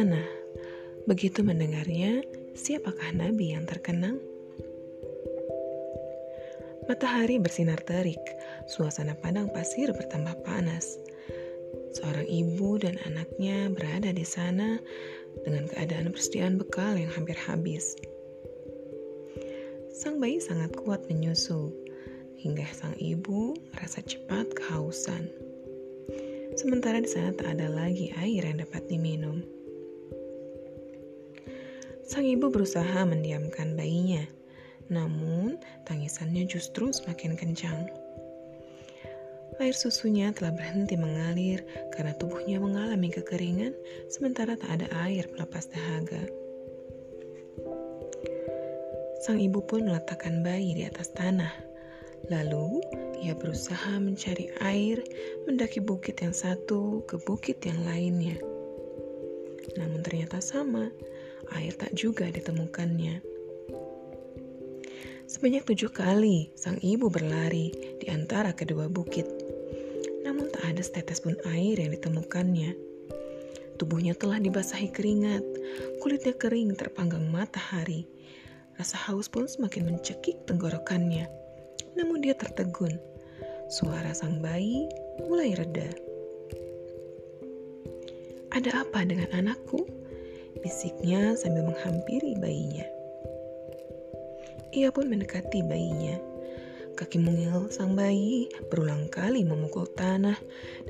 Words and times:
Tanah, 0.00 0.32
begitu 1.04 1.44
mendengarnya, 1.44 2.24
siapakah 2.56 3.12
nabi 3.12 3.52
yang 3.52 3.68
terkenang? 3.68 4.16
Matahari 6.88 7.36
bersinar 7.36 7.84
terik, 7.84 8.16
suasana 8.64 9.12
padang 9.12 9.52
pasir 9.52 9.92
bertambah 9.92 10.40
panas. 10.40 10.96
Seorang 11.92 12.24
ibu 12.24 12.80
dan 12.80 12.96
anaknya 13.04 13.68
berada 13.68 14.08
di 14.08 14.24
sana 14.24 14.80
dengan 15.44 15.68
keadaan 15.68 16.16
persediaan 16.16 16.56
bekal 16.56 16.96
yang 16.96 17.12
hampir 17.12 17.36
habis. 17.36 17.92
Sang 19.92 20.16
bayi 20.16 20.40
sangat 20.40 20.80
kuat 20.80 21.04
menyusu, 21.12 21.76
hingga 22.40 22.64
sang 22.72 22.96
ibu 22.96 23.52
merasa 23.76 24.00
cepat 24.00 24.48
kehausan. 24.56 25.28
Sementara 26.56 27.04
di 27.04 27.10
sana 27.12 27.36
tak 27.36 27.52
ada 27.52 27.68
lagi 27.68 28.16
air 28.16 28.48
yang 28.48 28.64
dapat 28.64 28.88
diminum. 28.88 29.59
Sang 32.10 32.26
ibu 32.26 32.50
berusaha 32.50 33.06
mendiamkan 33.06 33.78
bayinya, 33.78 34.26
namun 34.90 35.62
tangisannya 35.86 36.42
justru 36.42 36.90
semakin 36.90 37.38
kencang. 37.38 37.86
Air 39.62 39.78
susunya 39.78 40.34
telah 40.34 40.50
berhenti 40.50 40.98
mengalir 40.98 41.62
karena 41.94 42.10
tubuhnya 42.18 42.58
mengalami 42.58 43.14
kekeringan, 43.14 43.78
sementara 44.10 44.58
tak 44.58 44.82
ada 44.82 44.90
air 45.06 45.30
pelepas 45.30 45.70
dahaga. 45.70 46.26
Sang 49.22 49.38
ibu 49.38 49.62
pun 49.62 49.86
meletakkan 49.86 50.42
bayi 50.42 50.74
di 50.74 50.90
atas 50.90 51.14
tanah. 51.14 51.54
Lalu 52.26 52.82
ia 53.22 53.38
berusaha 53.38 54.02
mencari 54.02 54.50
air, 54.66 54.98
mendaki 55.46 55.78
bukit 55.78 56.18
yang 56.26 56.34
satu 56.34 57.06
ke 57.06 57.22
bukit 57.22 57.62
yang 57.62 57.86
lainnya. 57.86 58.34
Namun 59.78 60.02
ternyata 60.02 60.42
sama, 60.42 60.90
air 61.56 61.74
tak 61.74 61.96
juga 61.96 62.28
ditemukannya. 62.30 63.22
Sebanyak 65.30 65.62
tujuh 65.62 65.94
kali 65.94 66.50
sang 66.58 66.78
ibu 66.82 67.06
berlari 67.06 67.70
di 68.02 68.10
antara 68.10 68.50
kedua 68.50 68.90
bukit 68.90 69.50
namun 70.24 70.52
tak 70.52 70.62
ada 70.62 70.82
setetes 70.84 71.24
pun 71.24 71.36
air 71.48 71.80
yang 71.80 71.92
ditemukannya. 71.96 72.76
Tubuhnya 73.80 74.12
telah 74.12 74.36
dibasahi 74.36 74.92
keringat, 74.92 75.40
kulitnya 76.04 76.36
kering 76.36 76.76
terpanggang 76.76 77.24
matahari. 77.32 78.04
Rasa 78.76 78.96
haus 79.08 79.28
pun 79.28 79.48
semakin 79.48 79.88
mencekik 79.88 80.44
tenggorokannya. 80.44 81.28
Namun 81.96 82.20
dia 82.20 82.36
tertegun. 82.36 82.92
Suara 83.72 84.12
sang 84.12 84.44
bayi 84.44 84.84
mulai 85.24 85.56
reda. 85.56 85.88
Ada 88.52 88.84
apa 88.84 89.06
dengan 89.06 89.30
anakku? 89.32 89.99
Bisiknya 90.58 91.38
sambil 91.38 91.62
menghampiri 91.70 92.34
bayinya. 92.42 92.82
Ia 94.74 94.90
pun 94.90 95.06
mendekati 95.06 95.62
bayinya. 95.62 96.18
Kaki 96.98 97.22
mungil 97.22 97.70
sang 97.70 97.94
bayi 97.94 98.50
berulang 98.66 99.06
kali 99.08 99.46
memukul 99.46 99.86
tanah 99.94 100.36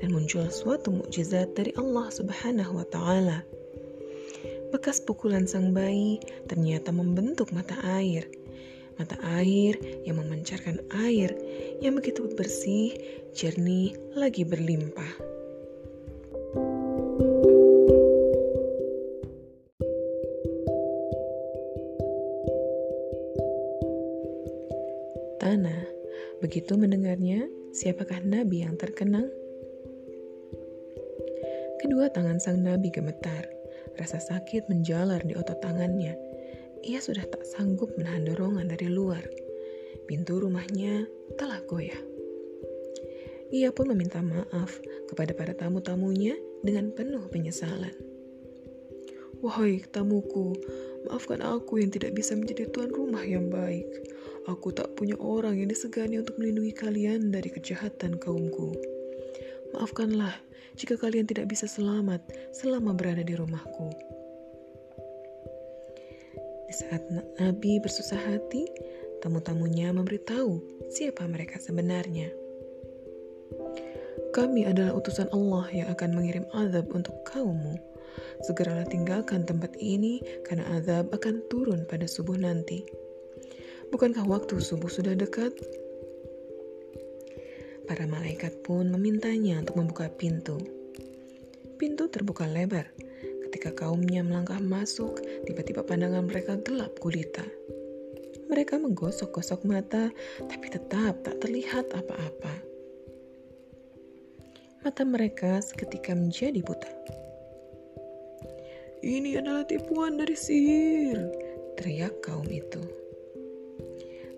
dan 0.01 0.09
muncul 0.09 0.49
suatu 0.49 0.89
mukjizat 0.89 1.53
dari 1.53 1.71
Allah 1.77 2.09
Subhanahu 2.09 2.81
wa 2.81 2.85
taala. 2.89 3.45
Bekas 4.73 5.01
pukulan 5.01 5.45
sang 5.45 5.71
bayi 5.71 6.17
ternyata 6.51 6.89
membentuk 6.93 7.53
mata 7.55 7.77
air. 7.95 8.27
Mata 8.99 9.17
air 9.39 9.79
yang 10.05 10.19
memancarkan 10.19 10.83
air 11.07 11.33
yang 11.79 11.97
begitu 11.97 12.27
bersih, 12.37 12.93
jernih, 13.33 13.97
lagi 14.13 14.45
berlimpah. 14.45 15.30
Tanah 25.41 26.01
Begitu 26.41 26.73
mendengarnya, 26.73 27.45
siapakah 27.69 28.17
nabi 28.25 28.65
yang 28.65 28.73
terkenang? 28.73 29.29
Kedua 31.77 32.09
tangan 32.09 32.41
sang 32.41 32.65
nabi 32.65 32.89
gemetar. 32.89 33.45
Rasa 33.93 34.17
sakit 34.17 34.65
menjalar 34.65 35.21
di 35.21 35.37
otot 35.37 35.61
tangannya. 35.61 36.17
Ia 36.81 36.97
sudah 36.97 37.21
tak 37.29 37.45
sanggup 37.45 37.93
menahan 37.93 38.25
dorongan 38.25 38.73
dari 38.73 38.89
luar. 38.89 39.21
Pintu 40.09 40.41
rumahnya 40.41 41.05
telah 41.37 41.61
goyah. 41.69 42.01
Ia 43.53 43.69
pun 43.69 43.93
meminta 43.93 44.17
maaf 44.25 44.81
kepada 45.13 45.37
para 45.37 45.53
tamu-tamunya 45.53 46.33
dengan 46.65 46.89
penuh 46.89 47.29
penyesalan. 47.29 47.93
Wahai 49.45 49.85
tamuku, 49.93 50.57
maafkan 51.05 51.45
aku 51.45 51.81
yang 51.81 51.93
tidak 51.93 52.17
bisa 52.17 52.33
menjadi 52.33 52.65
tuan 52.73 52.89
rumah 52.89 53.21
yang 53.21 53.53
baik. 53.53 53.89
Aku 54.49 54.73
tak 54.73 54.97
punya 54.97 55.13
orang 55.21 55.53
yang 55.61 55.69
disegani 55.69 56.17
untuk 56.17 56.41
melindungi 56.41 56.73
kalian 56.73 57.29
dari 57.29 57.53
kejahatan 57.53 58.17
kaumku. 58.17 58.73
Maafkanlah 59.77 60.33
jika 60.73 60.97
kalian 60.97 61.29
tidak 61.29 61.45
bisa 61.51 61.69
selamat 61.69 62.25
selama 62.49 62.97
berada 62.97 63.21
di 63.21 63.37
rumahku. 63.37 63.93
Di 66.65 66.73
saat 66.73 67.03
Nabi 67.37 67.83
bersusah 67.83 68.17
hati, 68.17 68.65
tamu-tamunya 69.21 69.93
memberitahu 69.93 70.57
siapa 70.89 71.27
mereka 71.29 71.61
sebenarnya. 71.61 72.31
Kami 74.31 74.63
adalah 74.63 74.95
utusan 74.95 75.27
Allah 75.35 75.67
yang 75.75 75.87
akan 75.91 76.15
mengirim 76.15 76.47
azab 76.55 76.87
untuk 76.95 77.19
kaummu. 77.27 77.75
Segeralah 78.47 78.87
tinggalkan 78.87 79.43
tempat 79.43 79.75
ini 79.77 80.23
karena 80.47 80.63
azab 80.79 81.11
akan 81.11 81.43
turun 81.51 81.83
pada 81.83 82.07
subuh 82.07 82.39
nanti. 82.39 83.00
Bukankah 83.91 84.23
waktu 84.23 84.55
subuh 84.63 84.87
sudah 84.87 85.11
dekat? 85.19 85.51
Para 87.91 88.07
malaikat 88.07 88.63
pun 88.63 88.87
memintanya 88.87 89.59
untuk 89.59 89.75
membuka 89.75 90.07
pintu. 90.07 90.55
Pintu 91.75 92.07
terbuka 92.07 92.47
lebar. 92.47 92.87
Ketika 93.43 93.75
kaumnya 93.75 94.23
melangkah 94.23 94.63
masuk, 94.63 95.19
tiba-tiba 95.43 95.83
pandangan 95.83 96.23
mereka 96.23 96.55
gelap 96.63 96.95
gulita. 97.03 97.43
Mereka 98.47 98.79
menggosok-gosok 98.79 99.67
mata, 99.67 100.07
tapi 100.47 100.71
tetap 100.71 101.19
tak 101.27 101.43
terlihat 101.43 101.91
apa-apa. 101.91 102.53
Mata 104.87 105.03
mereka 105.03 105.59
seketika 105.59 106.15
menjadi 106.15 106.63
buta. 106.63 106.91
Ini 109.03 109.43
adalah 109.43 109.67
tipuan 109.67 110.15
dari 110.15 110.39
sihir, 110.39 111.19
teriak 111.75 112.23
kaum 112.23 112.47
itu. 112.47 113.00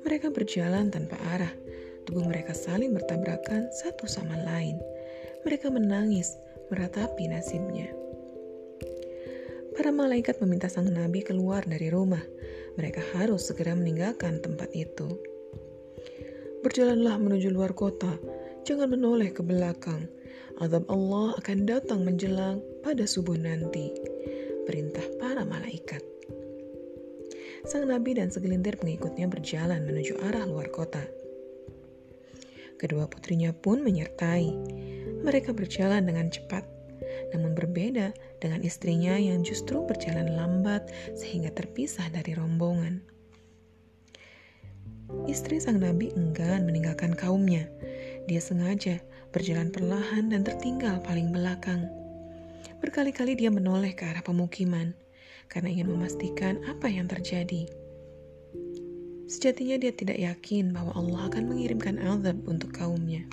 Mereka 0.04 0.36
berjalan 0.36 0.92
tanpa 0.92 1.16
arah. 1.32 1.52
Tubuh 2.04 2.28
mereka 2.28 2.52
saling 2.52 2.92
bertabrakan 2.92 3.72
satu 3.72 4.04
sama 4.04 4.36
lain. 4.44 4.76
Mereka 5.48 5.72
menangis, 5.72 6.36
meratapi 6.68 7.32
nasibnya. 7.32 7.88
Para 9.74 9.90
malaikat 9.90 10.38
meminta 10.44 10.68
sang 10.68 10.92
nabi 10.92 11.24
keluar 11.24 11.64
dari 11.64 11.88
rumah. 11.88 12.22
Mereka 12.76 13.02
harus 13.16 13.48
segera 13.48 13.74
meninggalkan 13.74 14.44
tempat 14.44 14.70
itu. 14.76 15.08
Berjalanlah 16.62 17.18
menuju 17.18 17.50
luar 17.50 17.72
kota, 17.72 18.20
jangan 18.68 18.92
menoleh 18.92 19.32
ke 19.32 19.40
belakang. 19.40 20.06
Azab 20.62 20.86
Allah 20.92 21.34
akan 21.40 21.66
datang 21.66 22.06
menjelang 22.06 22.60
pada 22.84 23.08
subuh 23.08 23.40
nanti. 23.40 23.90
Perintah 24.68 25.04
para 25.20 25.42
malaikat 25.44 26.13
sang 27.64 27.88
nabi 27.88 28.20
dan 28.20 28.28
segelintir 28.28 28.76
pengikutnya 28.76 29.32
berjalan 29.32 29.88
menuju 29.88 30.20
arah 30.20 30.44
luar 30.44 30.68
kota. 30.68 31.00
Kedua 32.76 33.08
putrinya 33.08 33.56
pun 33.56 33.80
menyertai. 33.80 34.52
Mereka 35.24 35.56
berjalan 35.56 36.04
dengan 36.04 36.28
cepat, 36.28 36.68
namun 37.32 37.56
berbeda 37.56 38.12
dengan 38.44 38.60
istrinya 38.60 39.16
yang 39.16 39.40
justru 39.48 39.80
berjalan 39.88 40.36
lambat 40.36 40.92
sehingga 41.16 41.48
terpisah 41.56 42.12
dari 42.12 42.36
rombongan. 42.36 43.00
Istri 45.32 45.64
sang 45.64 45.80
nabi 45.80 46.12
enggan 46.20 46.68
meninggalkan 46.68 47.16
kaumnya. 47.16 47.72
Dia 48.28 48.44
sengaja 48.44 49.00
berjalan 49.32 49.72
perlahan 49.72 50.36
dan 50.36 50.44
tertinggal 50.44 51.00
paling 51.08 51.32
belakang. 51.32 51.88
Berkali-kali 52.84 53.40
dia 53.40 53.48
menoleh 53.48 53.96
ke 53.96 54.04
arah 54.04 54.20
pemukiman, 54.20 54.92
karena 55.52 55.72
ingin 55.74 55.92
memastikan 55.92 56.60
apa 56.70 56.88
yang 56.92 57.08
terjadi. 57.08 57.68
Sejatinya 59.28 59.80
dia 59.82 59.96
tidak 59.96 60.20
yakin 60.20 60.76
bahwa 60.76 60.94
Allah 60.94 61.32
akan 61.32 61.44
mengirimkan 61.50 61.98
azab 61.98 62.38
untuk 62.46 62.76
kaumnya. 62.76 63.26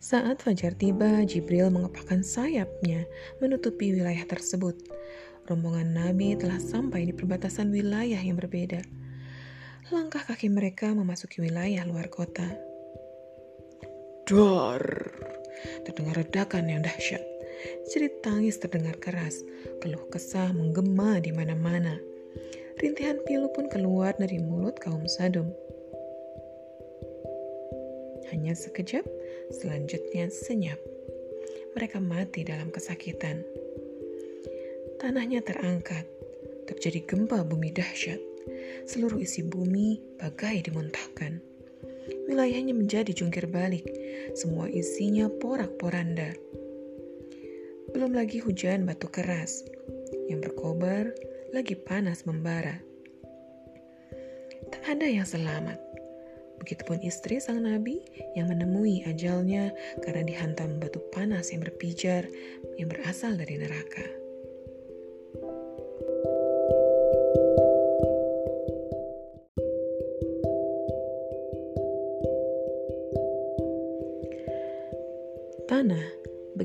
Saat 0.00 0.40
fajar 0.40 0.72
tiba, 0.72 1.28
Jibril 1.28 1.68
mengepakkan 1.68 2.24
sayapnya 2.24 3.04
menutupi 3.36 3.92
wilayah 3.92 4.24
tersebut. 4.24 4.80
Rombongan 5.44 5.92
Nabi 5.92 6.40
telah 6.40 6.56
sampai 6.56 7.04
di 7.04 7.12
perbatasan 7.12 7.68
wilayah 7.68 8.16
yang 8.16 8.40
berbeda. 8.40 8.80
Langkah 9.92 10.24
kaki 10.24 10.48
mereka 10.48 10.96
memasuki 10.96 11.44
wilayah 11.44 11.84
luar 11.84 12.08
kota. 12.08 12.48
Dar! 14.24 14.80
Terdengar 15.84 16.16
ledakan 16.16 16.64
yang 16.70 16.80
dahsyat. 16.80 17.29
Jerit 17.90 18.24
tangis 18.24 18.56
terdengar 18.56 18.96
keras, 18.96 19.44
keluh 19.84 20.06
kesah 20.08 20.52
menggema 20.52 21.20
di 21.20 21.32
mana-mana. 21.34 22.00
Rintihan 22.80 23.20
pilu 23.28 23.52
pun 23.52 23.68
keluar 23.68 24.16
dari 24.16 24.40
mulut 24.40 24.80
kaum 24.80 25.04
Sadum. 25.04 25.52
Hanya 28.32 28.54
sekejap, 28.54 29.04
selanjutnya 29.52 30.30
senyap. 30.30 30.78
Mereka 31.76 31.98
mati 32.00 32.46
dalam 32.46 32.72
kesakitan. 32.72 33.42
Tanahnya 35.02 35.42
terangkat, 35.42 36.06
terjadi 36.70 37.04
gempa 37.04 37.42
bumi 37.42 37.74
dahsyat. 37.74 38.22
Seluruh 38.88 39.20
isi 39.20 39.44
bumi 39.44 40.00
bagai 40.16 40.70
dimuntahkan. 40.70 41.42
Wilayahnya 42.30 42.72
menjadi 42.72 43.10
jungkir 43.10 43.50
balik, 43.50 43.84
semua 44.38 44.70
isinya 44.70 45.26
porak-poranda. 45.42 46.32
Belum 48.00 48.16
lagi 48.16 48.40
hujan 48.40 48.88
batu 48.88 49.12
keras 49.12 49.60
yang 50.32 50.40
berkobar, 50.40 51.12
lagi 51.52 51.76
panas 51.76 52.24
membara. 52.24 52.80
Tak 54.72 54.96
ada 54.96 55.04
yang 55.04 55.28
selamat. 55.28 55.76
Begitupun 56.64 57.04
istri 57.04 57.44
sang 57.44 57.60
nabi 57.60 58.00
yang 58.32 58.48
menemui 58.48 59.04
ajalnya 59.04 59.68
karena 60.00 60.24
dihantam 60.24 60.80
batu 60.80 60.96
panas 61.12 61.52
yang 61.52 61.60
berpijar 61.60 62.24
yang 62.80 62.88
berasal 62.88 63.36
dari 63.36 63.60
neraka. 63.60 64.08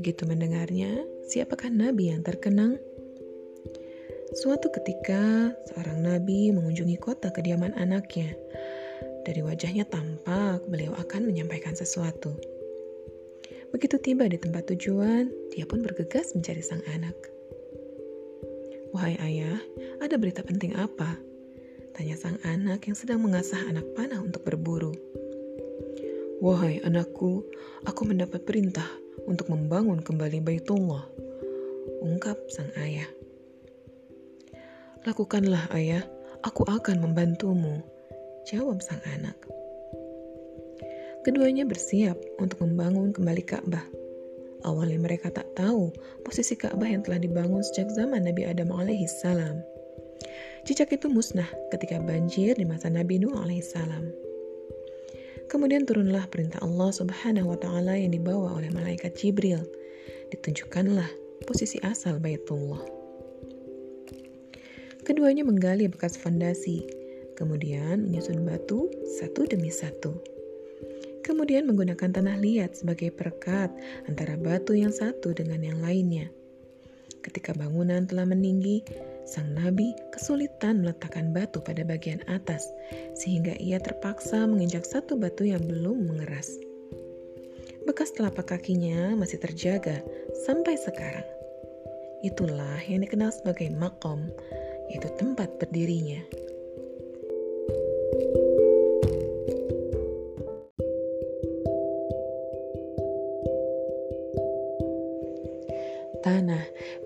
Begitu 0.06 0.22
mendengarnya, 0.22 1.02
siapakah 1.26 1.66
nabi 1.66 2.14
yang 2.14 2.22
terkenang? 2.22 2.78
Suatu 4.38 4.70
ketika, 4.70 5.50
seorang 5.66 5.98
nabi 5.98 6.54
mengunjungi 6.54 6.94
kota 7.02 7.34
kediaman 7.34 7.74
anaknya. 7.74 8.30
Dari 9.26 9.42
wajahnya 9.42 9.82
tampak 9.90 10.62
beliau 10.70 10.94
akan 10.94 11.26
menyampaikan 11.26 11.74
sesuatu. 11.74 12.38
Begitu 13.74 13.98
tiba 13.98 14.30
di 14.30 14.38
tempat 14.38 14.70
tujuan, 14.70 15.26
dia 15.50 15.66
pun 15.66 15.82
bergegas 15.82 16.38
mencari 16.38 16.62
sang 16.62 16.86
anak. 16.94 17.18
Wahai 18.94 19.18
ayah, 19.18 19.58
ada 19.98 20.14
berita 20.22 20.46
penting 20.46 20.78
apa? 20.78 21.18
Tanya 21.98 22.14
sang 22.14 22.38
anak 22.46 22.78
yang 22.86 22.94
sedang 22.94 23.26
mengasah 23.26 23.58
anak 23.66 23.90
panah 23.98 24.22
untuk 24.22 24.46
berburu. 24.46 24.94
Wahai 26.38 26.78
anakku, 26.86 27.42
aku 27.90 28.06
mendapat 28.06 28.46
perintah 28.46 28.86
untuk 29.24 29.48
membangun 29.48 30.04
kembali 30.04 30.44
Baitullah. 30.44 31.08
Ungkap 32.04 32.36
sang 32.52 32.68
ayah. 32.76 33.08
Lakukanlah 35.08 35.72
ayah, 35.72 36.04
aku 36.44 36.68
akan 36.68 37.00
membantumu. 37.00 37.80
Jawab 38.44 38.84
sang 38.84 39.00
anak. 39.08 39.38
Keduanya 41.24 41.64
bersiap 41.64 42.20
untuk 42.36 42.60
membangun 42.62 43.16
kembali 43.16 43.42
Ka'bah. 43.42 43.82
Awalnya 44.66 44.98
mereka 44.98 45.30
tak 45.30 45.46
tahu 45.54 45.94
posisi 46.26 46.58
Ka'bah 46.58 46.86
yang 46.86 47.06
telah 47.06 47.22
dibangun 47.22 47.62
sejak 47.62 47.90
zaman 47.94 48.26
Nabi 48.26 48.46
Adam 48.46 48.74
alaihi 48.74 49.06
salam. 49.06 49.62
Jejak 50.66 50.90
itu 50.90 51.06
musnah 51.06 51.46
ketika 51.70 52.02
banjir 52.02 52.58
di 52.58 52.66
masa 52.66 52.90
Nabi 52.90 53.22
Nuh 53.22 53.38
alaihi 53.38 53.62
salam. 53.62 54.25
Kemudian 55.46 55.86
turunlah 55.86 56.26
perintah 56.26 56.58
Allah 56.62 56.90
Subhanahu 56.90 57.54
wa 57.54 57.58
taala 57.58 57.94
yang 57.94 58.10
dibawa 58.10 58.58
oleh 58.58 58.70
malaikat 58.74 59.14
Jibril. 59.14 59.62
Ditunjukkanlah 60.34 61.06
posisi 61.46 61.78
asal 61.86 62.18
Baitullah. 62.18 62.82
Keduanya 65.06 65.46
menggali 65.46 65.86
bekas 65.86 66.18
fondasi, 66.18 66.82
kemudian 67.38 68.10
menyusun 68.10 68.42
batu 68.42 68.90
satu 69.22 69.46
demi 69.46 69.70
satu. 69.70 70.18
Kemudian 71.22 71.66
menggunakan 71.70 72.10
tanah 72.10 72.38
liat 72.42 72.82
sebagai 72.82 73.14
perekat 73.14 73.70
antara 74.10 74.34
batu 74.34 74.74
yang 74.74 74.90
satu 74.90 75.30
dengan 75.30 75.62
yang 75.62 75.78
lainnya. 75.78 76.26
Ketika 77.22 77.54
bangunan 77.54 78.06
telah 78.06 78.26
meninggi, 78.26 78.82
sang 79.26 79.58
nabi 79.58 79.92
kesulitan 80.14 80.80
meletakkan 80.86 81.34
batu 81.34 81.58
pada 81.58 81.82
bagian 81.82 82.22
atas, 82.30 82.70
sehingga 83.18 83.58
ia 83.58 83.82
terpaksa 83.82 84.46
menginjak 84.46 84.86
satu 84.86 85.18
batu 85.18 85.42
yang 85.42 85.60
belum 85.66 86.06
mengeras. 86.06 86.48
Bekas 87.86 88.14
telapak 88.14 88.50
kakinya 88.50 89.14
masih 89.18 89.42
terjaga 89.42 90.02
sampai 90.46 90.78
sekarang. 90.78 91.26
Itulah 92.22 92.78
yang 92.86 93.02
dikenal 93.02 93.34
sebagai 93.34 93.70
makom, 93.74 94.30
yaitu 94.90 95.10
tempat 95.18 95.50
berdirinya. 95.58 96.22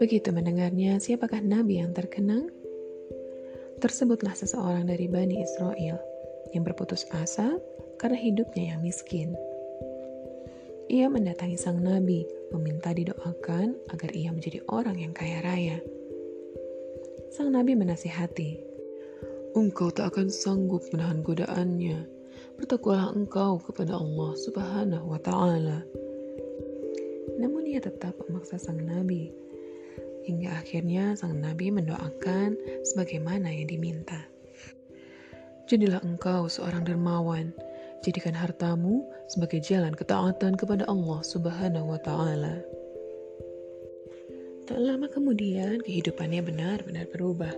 Begitu 0.00 0.32
mendengarnya, 0.32 0.96
siapakah 0.96 1.44
nabi 1.44 1.84
yang 1.84 1.92
terkenang? 1.92 2.48
Tersebutlah 3.84 4.32
seseorang 4.32 4.88
dari 4.88 5.04
Bani 5.12 5.44
Israel 5.44 6.00
yang 6.56 6.64
berputus 6.64 7.04
asa 7.12 7.60
karena 8.00 8.16
hidupnya 8.16 8.74
yang 8.74 8.80
miskin. 8.80 9.36
Ia 10.88 11.06
mendatangi 11.06 11.60
sang 11.60 11.84
nabi, 11.84 12.24
meminta 12.50 12.96
didoakan 12.96 13.76
agar 13.92 14.10
ia 14.16 14.32
menjadi 14.32 14.64
orang 14.72 14.96
yang 14.96 15.12
kaya 15.12 15.44
raya. 15.44 15.78
Sang 17.30 17.52
nabi 17.52 17.76
menasihati, 17.76 18.58
Engkau 19.52 19.92
tak 19.92 20.16
akan 20.16 20.32
sanggup 20.32 20.82
menahan 20.90 21.20
godaannya. 21.22 22.08
Bertakwalah 22.56 23.12
engkau 23.12 23.60
kepada 23.60 24.00
Allah 24.00 24.32
Subhanahu 24.34 25.06
wa 25.12 25.20
Ta'ala 25.20 25.84
namun 27.40 27.64
ia 27.64 27.80
tetap 27.80 28.12
memaksa 28.28 28.60
sang 28.60 28.84
nabi. 28.84 29.32
Hingga 30.30 30.62
akhirnya 30.62 31.18
sang 31.18 31.42
nabi 31.42 31.74
mendoakan 31.74 32.54
sebagaimana 32.86 33.50
yang 33.50 33.66
diminta. 33.66 34.30
Jadilah 35.66 35.98
engkau 36.06 36.46
seorang 36.46 36.86
dermawan, 36.86 37.50
jadikan 38.06 38.38
hartamu 38.38 39.02
sebagai 39.26 39.58
jalan 39.58 39.90
ketaatan 39.90 40.54
kepada 40.54 40.86
Allah 40.86 41.18
Subhanahu 41.26 41.90
wa 41.90 41.98
taala. 42.06 42.62
Tak 44.70 44.78
lama 44.78 45.10
kemudian 45.10 45.82
kehidupannya 45.82 46.46
benar-benar 46.46 47.10
berubah. 47.10 47.50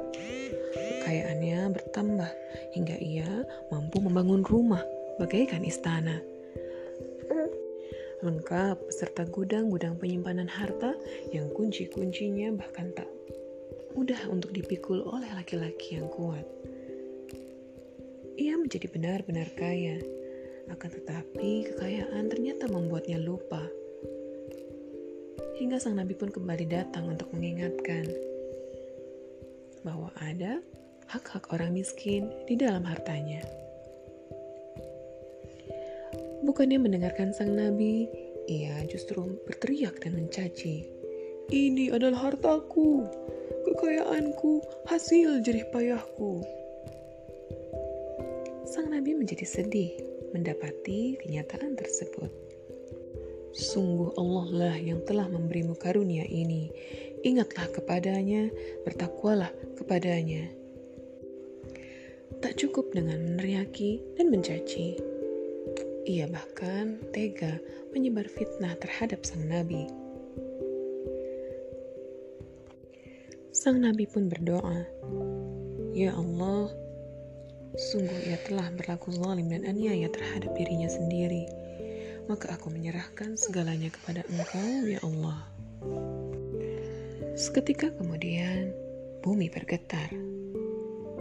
Kekayaannya 0.72 1.76
bertambah 1.76 2.32
hingga 2.72 2.96
ia 3.04 3.44
mampu 3.68 4.00
membangun 4.00 4.48
rumah 4.48 4.80
bagaikan 5.20 5.60
istana 5.60 6.24
lengkap 8.22 8.78
beserta 8.86 9.26
gudang-gudang 9.26 9.98
penyimpanan 9.98 10.46
harta 10.46 10.94
yang 11.34 11.50
kunci-kuncinya 11.50 12.54
bahkan 12.54 12.94
tak 12.94 13.10
mudah 13.92 14.18
untuk 14.30 14.54
dipikul 14.56 15.04
oleh 15.04 15.28
laki-laki 15.36 16.00
yang 16.00 16.08
kuat. 16.08 16.46
Ia 18.40 18.56
menjadi 18.56 18.88
benar-benar 18.88 19.52
kaya, 19.58 20.00
akan 20.72 20.90
tetapi 21.02 21.68
kekayaan 21.68 22.32
ternyata 22.32 22.70
membuatnya 22.70 23.20
lupa. 23.20 23.60
Hingga 25.60 25.76
sang 25.76 26.00
nabi 26.00 26.16
pun 26.16 26.32
kembali 26.32 26.64
datang 26.64 27.12
untuk 27.12 27.28
mengingatkan 27.36 28.08
bahwa 29.84 30.08
ada 30.22 30.62
hak-hak 31.12 31.52
orang 31.52 31.76
miskin 31.76 32.32
di 32.48 32.56
dalam 32.56 32.86
hartanya. 32.88 33.44
Bukannya 36.42 36.82
mendengarkan 36.82 37.30
sang 37.30 37.54
nabi, 37.54 38.10
ia 38.50 38.82
justru 38.90 39.38
berteriak 39.46 40.02
dan 40.02 40.18
mencaci. 40.18 40.82
Ini 41.54 41.94
adalah 41.94 42.30
hartaku, 42.30 43.06
kekayaanku, 43.62 44.58
hasil 44.90 45.38
jerih 45.46 45.70
payahku. 45.70 46.42
Sang 48.66 48.90
nabi 48.90 49.14
menjadi 49.14 49.46
sedih 49.46 49.94
mendapati 50.34 51.14
kenyataan 51.22 51.78
tersebut. 51.78 52.30
Sungguh 53.54 54.16
Allah 54.18 54.46
lah 54.50 54.76
yang 54.80 55.04
telah 55.06 55.30
memberimu 55.30 55.78
karunia 55.78 56.26
ini. 56.26 56.72
Ingatlah 57.22 57.70
kepadanya, 57.70 58.50
bertakwalah 58.82 59.52
kepadanya. 59.78 60.50
Tak 62.42 62.58
cukup 62.58 62.90
dengan 62.90 63.22
meneriaki 63.22 64.02
dan 64.18 64.32
mencaci 64.32 65.11
ia 66.02 66.26
bahkan 66.26 66.98
tega 67.14 67.62
menyebar 67.94 68.26
fitnah 68.26 68.74
terhadap 68.82 69.22
sang 69.22 69.46
nabi. 69.46 69.86
Sang 73.54 73.78
nabi 73.78 74.10
pun 74.10 74.26
berdoa, 74.26 74.82
"Ya 75.94 76.10
Allah, 76.18 76.74
sungguh 77.78 78.26
ia 78.26 78.38
telah 78.50 78.66
berlaku 78.74 79.14
zalim 79.14 79.46
dan 79.46 79.62
aniaya 79.62 80.10
terhadap 80.10 80.50
dirinya 80.58 80.90
sendiri. 80.90 81.46
Maka 82.26 82.58
aku 82.58 82.74
menyerahkan 82.74 83.38
segalanya 83.38 83.94
kepada 83.94 84.26
Engkau, 84.26 84.90
ya 84.90 84.98
Allah." 85.06 85.46
Seketika 87.38 87.94
kemudian, 87.94 88.74
bumi 89.22 89.46
bergetar. 89.46 90.10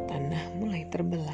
Tanah 0.10 0.58
mulai 0.58 0.90
terbelah. 0.90 1.31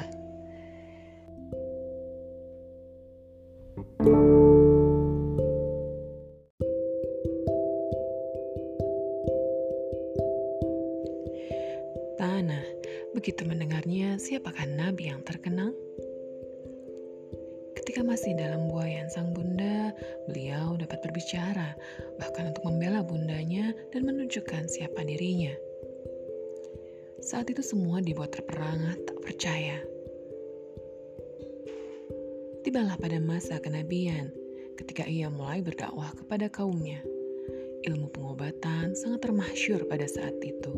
Begitu 13.28 13.44
mendengarnya, 13.44 14.16
siapakah 14.16 14.64
nabi 14.64 15.12
yang 15.12 15.20
terkenal? 15.20 15.68
Ketika 17.76 18.00
masih 18.00 18.32
dalam 18.32 18.72
buayan 18.72 19.04
sang 19.12 19.36
bunda, 19.36 19.92
beliau 20.24 20.80
dapat 20.80 21.04
berbicara, 21.04 21.76
bahkan 22.16 22.48
untuk 22.48 22.64
membela 22.64 23.04
bundanya 23.04 23.76
dan 23.92 24.08
menunjukkan 24.08 24.72
siapa 24.72 25.04
dirinya. 25.04 25.52
Saat 27.20 27.52
itu 27.52 27.60
semua 27.60 28.00
dibuat 28.00 28.32
terperangah 28.32 28.96
tak 29.04 29.20
percaya. 29.20 29.76
Tibalah 32.64 32.96
pada 32.96 33.20
masa 33.20 33.60
kenabian, 33.60 34.32
ketika 34.80 35.04
ia 35.04 35.28
mulai 35.28 35.60
berdakwah 35.60 36.16
kepada 36.16 36.48
kaumnya. 36.48 37.04
Ilmu 37.84 38.08
pengobatan 38.08 38.96
sangat 38.96 39.28
termasyur 39.28 39.84
pada 39.84 40.08
saat 40.08 40.40
itu. 40.40 40.72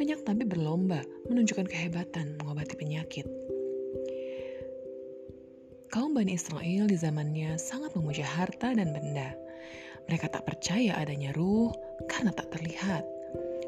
Banyak 0.00 0.24
tabib 0.24 0.48
berlomba 0.48 1.04
menunjukkan 1.28 1.68
kehebatan 1.68 2.40
mengobati 2.40 2.74
penyakit. 2.74 3.28
Kaum 5.88 6.12
Bani 6.12 6.36
Israel 6.36 6.84
di 6.84 6.96
zamannya 7.00 7.56
sangat 7.56 7.96
memuja 7.96 8.24
harta 8.24 8.76
dan 8.76 8.92
benda. 8.92 9.32
Mereka 10.08 10.28
tak 10.28 10.44
percaya 10.44 10.96
adanya 11.00 11.32
ruh 11.32 11.72
karena 12.08 12.32
tak 12.32 12.52
terlihat. 12.52 13.04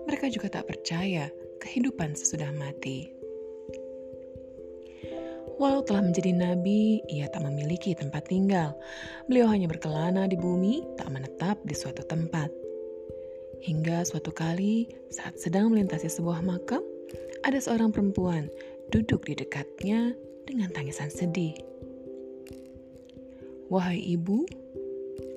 Mereka 0.05 0.33
juga 0.33 0.61
tak 0.61 0.69
percaya 0.69 1.33
kehidupan 1.61 2.17
sesudah 2.17 2.53
mati. 2.57 3.13
Walau 5.61 5.85
telah 5.85 6.01
menjadi 6.01 6.33
nabi, 6.33 7.05
ia 7.13 7.29
tak 7.29 7.45
memiliki 7.45 7.93
tempat 7.93 8.33
tinggal. 8.33 8.73
Beliau 9.29 9.45
hanya 9.53 9.69
berkelana 9.69 10.25
di 10.25 10.33
bumi, 10.41 10.81
tak 10.97 11.13
menetap 11.13 11.61
di 11.69 11.77
suatu 11.77 12.01
tempat. 12.09 12.49
Hingga 13.61 14.09
suatu 14.09 14.33
kali, 14.33 14.89
saat 15.13 15.37
sedang 15.37 15.69
melintasi 15.69 16.09
sebuah 16.09 16.41
makam, 16.41 16.81
ada 17.41 17.57
seorang 17.57 17.89
perempuan 17.95 18.53
duduk 18.93 19.25
di 19.25 19.39
dekatnya 19.39 20.13
dengan 20.45 20.69
tangisan 20.75 21.09
sedih. 21.09 21.57
Wahai 23.71 24.03
ibu, 24.03 24.45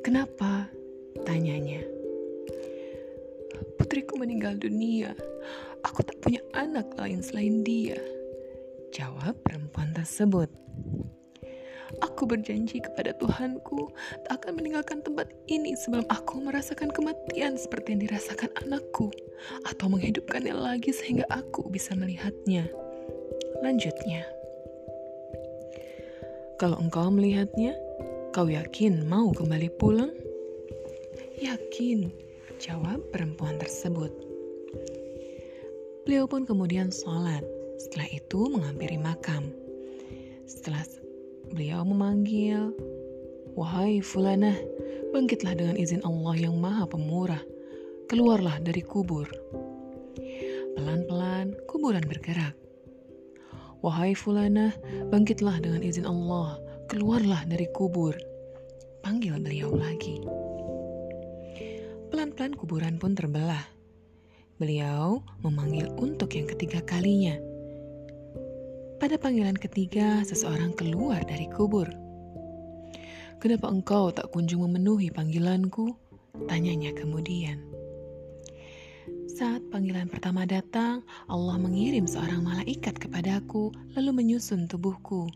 kenapa? 0.02 0.68
Tanyanya. 1.24 1.86
Putriku 3.78 4.18
meninggal 4.18 4.58
dunia. 4.58 5.14
Aku 5.86 6.02
tak 6.02 6.18
punya 6.20 6.42
anak 6.58 6.92
lain 6.98 7.22
selain 7.22 7.62
dia. 7.62 8.00
Jawab 8.90 9.38
perempuan 9.46 9.94
tersebut. 9.94 10.50
Aku 12.02 12.26
berjanji 12.26 12.82
kepada 12.82 13.14
Tuhanku 13.14 13.94
tak 14.26 14.42
akan 14.42 14.58
meninggalkan 14.58 15.06
tempat 15.06 15.30
ini 15.46 15.78
sebelum 15.78 16.08
aku 16.10 16.42
merasakan 16.42 16.90
kematian 16.90 17.60
seperti 17.60 17.94
yang 17.94 18.02
dirasakan 18.10 18.50
anakku 18.66 19.14
atau 19.70 19.86
menghidupkannya 19.92 20.56
lagi 20.58 20.90
sehingga 20.90 21.30
aku 21.30 21.70
bisa 21.70 21.94
melihatnya. 21.94 22.66
Lanjutnya. 23.62 24.26
Kalau 26.58 26.80
engkau 26.80 27.12
melihatnya, 27.12 27.76
Kau 28.34 28.50
yakin 28.50 29.06
mau 29.06 29.30
kembali 29.30 29.70
pulang? 29.78 30.10
Yakin, 31.38 32.10
jawab 32.58 33.06
perempuan 33.14 33.62
tersebut. 33.62 34.10
Beliau 36.02 36.26
pun 36.26 36.42
kemudian 36.42 36.90
sholat. 36.90 37.46
Setelah 37.78 38.10
itu 38.10 38.50
menghampiri 38.50 38.98
makam. 38.98 39.54
Setelah 40.50 40.82
beliau 41.54 41.86
memanggil, 41.86 42.74
Wahai 43.54 44.02
Fulanah, 44.02 44.58
bangkitlah 45.14 45.54
dengan 45.54 45.78
izin 45.78 46.02
Allah 46.02 46.34
yang 46.34 46.58
maha 46.58 46.90
pemurah. 46.90 47.40
Keluarlah 48.10 48.58
dari 48.66 48.82
kubur. 48.82 49.30
Pelan-pelan 50.74 51.54
kuburan 51.70 52.02
bergerak. 52.10 52.58
Wahai 53.86 54.18
Fulanah, 54.18 54.74
bangkitlah 55.14 55.62
dengan 55.62 55.86
izin 55.86 56.10
Allah 56.10 56.58
keluarlah 56.90 57.46
dari 57.50 57.70
kubur. 57.74 58.18
Panggil 59.06 59.38
beliau 59.42 59.74
lagi. 59.74 60.22
Pelan-pelan 62.10 62.54
kuburan 62.54 62.98
pun 62.98 63.14
terbelah. 63.14 63.66
Beliau 64.62 65.22
memanggil 65.42 65.90
untuk 65.98 66.34
yang 66.38 66.46
ketiga 66.46 66.86
kalinya. 66.86 67.34
Pada 69.04 69.20
panggilan 69.20 69.60
ketiga, 69.60 70.24
seseorang 70.24 70.72
keluar 70.80 71.28
dari 71.28 71.44
kubur. 71.52 71.92
Kenapa 73.44 73.68
engkau 73.68 74.16
tak 74.16 74.32
kunjung 74.32 74.64
memenuhi 74.64 75.12
panggilanku? 75.12 75.92
Tanyanya 76.48 76.96
kemudian. 76.96 77.60
Saat 79.28 79.60
panggilan 79.76 80.08
pertama 80.08 80.48
datang, 80.48 81.04
Allah 81.28 81.60
mengirim 81.60 82.08
seorang 82.08 82.48
malaikat 82.48 82.96
kepadaku, 82.96 83.76
lalu 83.92 84.24
menyusun 84.24 84.72
tubuhku. 84.72 85.28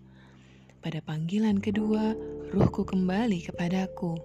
Pada 0.79 1.03
panggilan 1.03 1.59
kedua, 1.59 2.15
ruhku 2.55 2.87
kembali 2.87 3.51
kepadaku. 3.51 4.15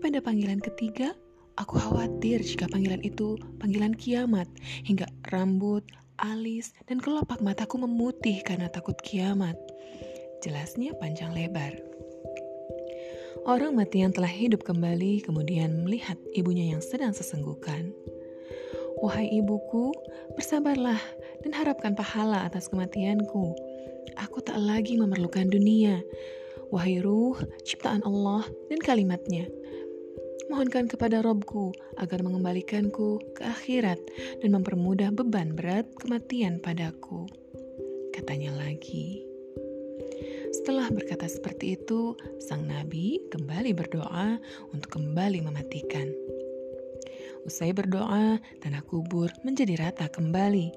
Pada 0.00 0.24
panggilan 0.24 0.64
ketiga, 0.64 1.12
aku 1.60 1.76
khawatir 1.76 2.40
jika 2.40 2.64
panggilan 2.64 3.04
itu 3.04 3.36
panggilan 3.60 3.92
kiamat, 3.92 4.48
hingga 4.88 5.04
rambut, 5.28 5.84
alis, 6.20 6.74
dan 6.90 6.98
kelopak 6.98 7.40
mataku 7.40 7.80
memutih 7.80 8.42
karena 8.42 8.68
takut 8.68 8.98
kiamat. 9.00 9.54
Jelasnya 10.44 10.94
panjang 10.98 11.34
lebar. 11.34 11.74
Orang 13.48 13.78
mati 13.78 14.04
yang 14.04 14.12
telah 14.12 14.30
hidup 14.30 14.66
kembali 14.66 15.24
kemudian 15.24 15.86
melihat 15.86 16.20
ibunya 16.36 16.76
yang 16.76 16.82
sedang 16.84 17.16
sesenggukan. 17.16 17.94
Wahai 18.98 19.30
ibuku, 19.30 19.94
bersabarlah 20.34 21.00
dan 21.46 21.54
harapkan 21.54 21.94
pahala 21.94 22.44
atas 22.44 22.68
kematianku 22.68 23.54
aku 24.18 24.42
tak 24.42 24.58
lagi 24.58 24.98
memerlukan 24.98 25.46
dunia. 25.48 26.02
Wahai 26.68 27.00
ruh, 27.00 27.38
ciptaan 27.64 28.04
Allah 28.04 28.44
dan 28.68 28.82
kalimatnya. 28.82 29.48
Mohonkan 30.48 30.88
kepada 30.88 31.20
Robku 31.20 31.76
agar 32.00 32.24
mengembalikanku 32.24 33.20
ke 33.36 33.44
akhirat 33.44 34.00
dan 34.40 34.50
mempermudah 34.56 35.12
beban 35.12 35.52
berat 35.52 35.84
kematian 36.00 36.56
padaku. 36.64 37.28
Katanya 38.16 38.56
lagi. 38.56 39.28
Setelah 40.48 40.88
berkata 40.88 41.28
seperti 41.28 41.76
itu, 41.76 42.16
sang 42.40 42.64
nabi 42.64 43.20
kembali 43.28 43.76
berdoa 43.76 44.40
untuk 44.72 44.96
kembali 44.96 45.44
mematikan. 45.44 46.08
Usai 47.44 47.76
berdoa, 47.76 48.40
tanah 48.64 48.82
kubur 48.88 49.28
menjadi 49.44 49.76
rata 49.76 50.08
kembali. 50.08 50.72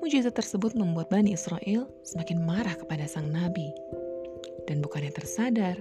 Mujizat 0.00 0.32
tersebut 0.32 0.72
membuat 0.74 1.12
Bani 1.12 1.36
Israel 1.36 1.86
semakin 2.02 2.40
marah 2.40 2.74
kepada 2.74 3.04
sang 3.04 3.28
nabi. 3.28 3.68
Dan 4.64 4.80
bukannya 4.80 5.12
tersadar, 5.12 5.76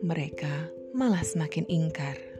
mereka 0.00 0.70
malah 0.94 1.20
semakin 1.26 1.66
ingkar. 1.68 2.35